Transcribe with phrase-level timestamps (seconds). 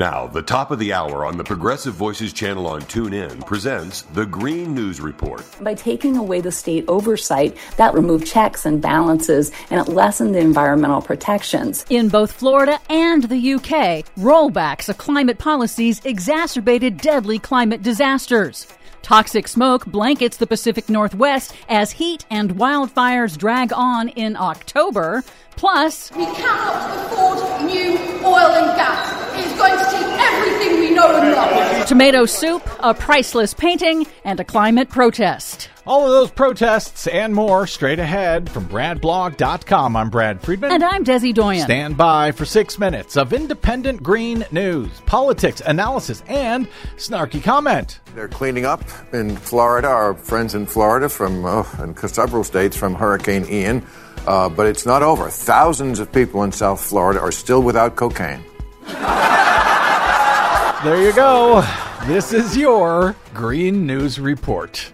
[0.00, 4.24] Now, the top of the hour on the Progressive Voices channel on TuneIn presents the
[4.24, 5.44] Green News Report.
[5.60, 10.38] By taking away the state oversight, that removed checks and balances and it lessened the
[10.38, 11.84] environmental protections.
[11.90, 18.66] In both Florida and the UK, rollbacks of climate policies exacerbated deadly climate disasters.
[19.02, 25.22] Toxic smoke blankets the Pacific Northwest as heat and wildfires drag on in October.
[25.56, 29.19] Plus, we cannot afford new oil and gas.
[29.62, 31.86] It is going to take everything we know and love.
[31.86, 35.68] Tomato soup, a priceless painting, and a climate protest.
[35.86, 39.96] All of those protests and more straight ahead from BradBlog.com.
[39.96, 40.72] I'm Brad Friedman.
[40.72, 41.64] And I'm Desi Doyen.
[41.64, 48.00] Stand by for six minutes of independent green news, politics, analysis, and snarky comment.
[48.14, 48.82] They're cleaning up
[49.12, 53.84] in Florida, our friends in Florida from oh, and several states from Hurricane Ian.
[54.26, 55.28] Uh, but it's not over.
[55.28, 58.44] Thousands of people in South Florida are still without cocaine.
[60.82, 61.62] There you go.
[62.06, 64.90] This is your Green News Report.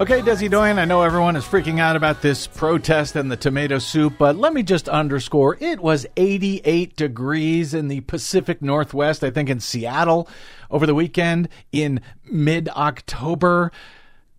[0.00, 3.80] Okay, Desi Doyen, I know everyone is freaking out about this protest and the tomato
[3.80, 9.30] soup, but let me just underscore it was 88 degrees in the Pacific Northwest, I
[9.30, 10.28] think in Seattle
[10.70, 13.72] over the weekend in mid October.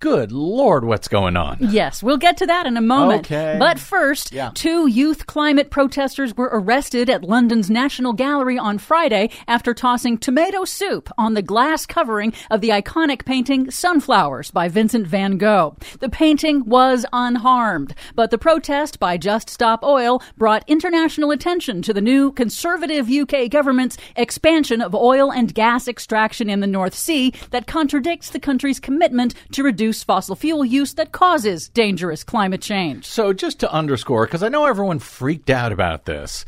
[0.00, 1.56] Good Lord, what's going on?
[1.60, 3.20] Yes, we'll get to that in a moment.
[3.20, 3.56] Okay.
[3.58, 4.50] But first, Yeah.
[4.52, 10.66] two youth climate protesters were arrested at London's National Gallery on Friday after tossing tomato
[10.66, 15.74] soup on the glass covering of the iconic painting Sunflowers by Vincent van Gogh.
[16.00, 21.94] The painting was unharmed, but the protest by Just Stop Oil brought international attention to
[21.94, 27.32] the new conservative UK government's expansion of oil and gas extraction in the North Sea
[27.52, 33.04] that contradicts the country's commitment to reduce fossil fuel use that causes dangerous climate change.
[33.04, 36.44] So, just to underscore, because I know everyone freaked out about this,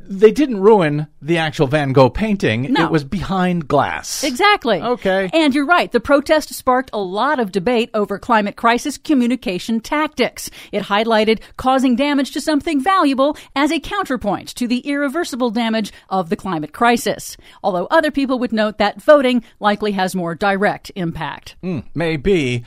[0.00, 2.72] they didn't ruin the actual Van Gogh painting.
[2.72, 2.86] No.
[2.86, 4.24] It was behind glass.
[4.24, 4.80] Exactly.
[4.80, 5.30] Okay.
[5.32, 5.90] And you're right.
[5.90, 10.50] The protest sparked a lot of debate over climate crisis communication tactics.
[10.70, 16.28] It highlighted causing damage to something valuable as a counterpoint to the irreversible damage of
[16.28, 17.36] the climate crisis.
[17.62, 21.56] Although other people would note that voting likely has more direct impact.
[21.62, 22.64] Hmm, maybe.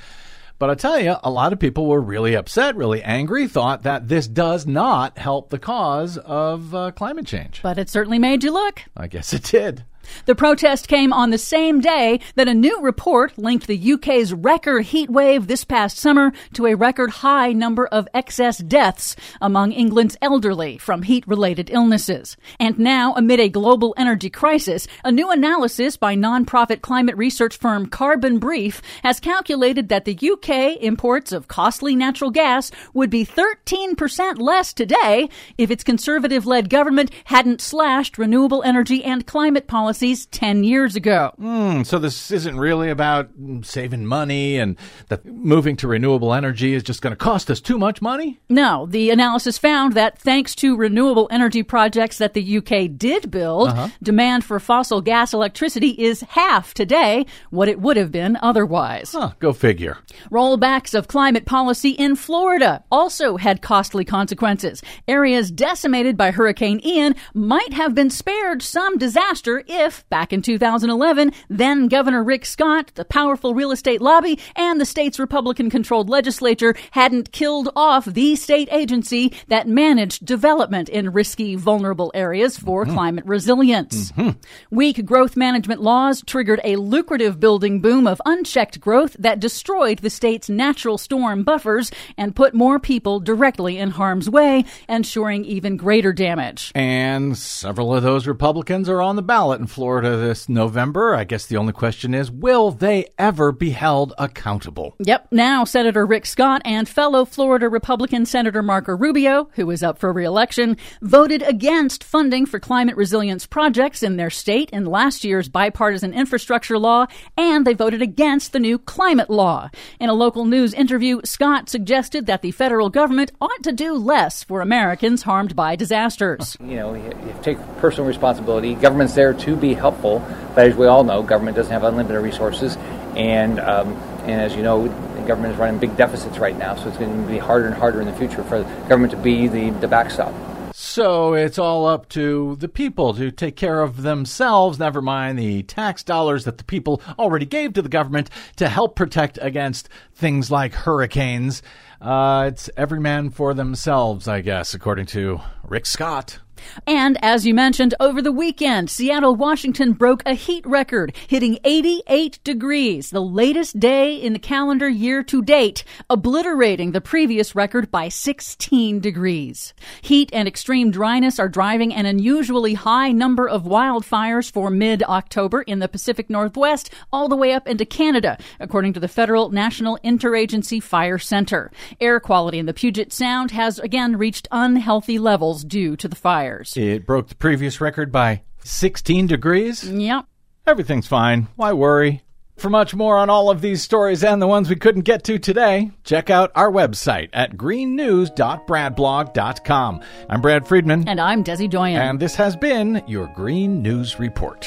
[0.58, 4.08] But I tell you, a lot of people were really upset, really angry, thought that
[4.08, 7.60] this does not help the cause of uh, climate change.
[7.62, 8.84] But it certainly made you look.
[8.96, 9.84] I guess it did.
[10.26, 14.86] The protest came on the same day that a new report linked the UK's record
[14.86, 20.18] heat wave this past summer to a record high number of excess deaths among England's
[20.22, 22.38] elderly from heat related illnesses.
[22.60, 27.88] And now, amid a global energy crisis, a new analysis by nonprofit climate research firm
[27.88, 34.40] Carbon Brief has calculated that the UK imports of costly natural gas would be 13%
[34.40, 40.66] less today if its conservative led government hadn't slashed renewable energy and climate policies 10
[40.66, 41.32] years ago.
[41.38, 44.76] Hmm, so this isn't really about mm, saving money and
[45.08, 48.38] that moving to renewable energy is just going to cost us too much money?
[48.50, 53.70] No, the analysis found that thanks to renewable energy projects that the UK did build,
[54.04, 59.14] demand for fossil gas electricity is half today what it would have been otherwise.
[59.14, 59.98] Huh, go figure.
[60.30, 64.82] Rollbacks of climate policy in Florida also had costly consequences.
[65.08, 71.32] Areas decimated by Hurricane Ian might have been spared some disaster if, back in 2011,
[71.50, 76.76] then Governor Rick Scott, the powerful real estate lobby, and the state's Republican controlled legislature
[76.92, 82.94] hadn't killed off the state agency that managed development in risky, vulnerable areas for mm-hmm.
[82.94, 84.12] climate resilience.
[84.14, 84.40] Mm-hmm.
[84.72, 90.10] Weak growth management laws triggered a lucrative building boom of unchecked growth that destroyed the
[90.10, 96.14] state's natural storm buffers and put more people directly in harm's way, ensuring even greater
[96.14, 96.72] damage.
[96.74, 101.14] And several of those Republicans are on the ballot in Florida this November.
[101.14, 104.96] I guess the only question is will they ever be held accountable?
[105.00, 105.28] Yep.
[105.32, 110.14] Now, Senator Rick Scott and fellow Florida Republican Senator Marco Rubio, who is up for
[110.14, 116.14] reelection, voted against funding for climate resilience projects in their state in last year's bipartisan
[116.14, 117.06] infrastructure law,
[117.36, 119.70] and they voted against the new climate law.
[120.00, 124.42] In a local news interview, Scott suggested that the federal government ought to do less
[124.42, 126.56] for Americans harmed by disasters.
[126.62, 128.76] you know, you you have to take personal responsibility.
[128.76, 130.20] Government's there to be helpful,
[130.54, 132.78] but as we all know, government doesn't have unlimited resources,
[133.16, 136.88] and um, and as you know, the government is running big deficits right now, so
[136.88, 139.70] it's going to be harder and harder in the future for government to be the,
[139.72, 140.34] the backstop.
[140.74, 145.64] So it's all up to the people to take care of themselves, never mind the
[145.64, 150.52] tax dollars that the people already gave to the government to help protect against things
[150.52, 151.64] like hurricanes.
[152.02, 156.40] Uh, it's every man for themselves, I guess, according to Rick Scott.
[156.88, 162.40] And as you mentioned, over the weekend, Seattle, Washington broke a heat record, hitting 88
[162.44, 168.10] degrees, the latest day in the calendar year to date, obliterating the previous record by
[168.10, 169.74] 16 degrees.
[170.02, 175.62] Heat and extreme dryness are driving an unusually high number of wildfires for mid October
[175.64, 179.98] in the Pacific Northwest, all the way up into Canada, according to the Federal National
[180.04, 181.72] Interagency Fire Center.
[182.00, 186.45] Air quality in the Puget Sound has again reached unhealthy levels due to the fire
[186.46, 186.78] fires.
[186.78, 189.84] It broke the previous record by 16 degrees.
[189.84, 190.26] Yep.
[190.68, 191.48] Everything's fine.
[191.56, 192.22] Why worry?
[192.58, 195.38] For much more on all of these stories and the ones we couldn't get to
[195.38, 200.02] today, check out our website at greennews.bradblog.com.
[200.30, 201.10] I'm Brad Friedman.
[201.10, 202.02] And I'm Desi Doyen.
[202.02, 204.62] And this has been your Green News Report.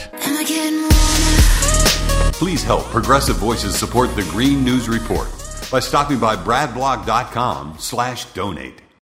[2.35, 5.29] Please help Progressive Voices support the Green News Report
[5.71, 8.83] by stopping by bradblog.com slash donate.